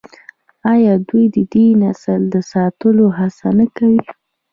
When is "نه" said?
3.57-3.65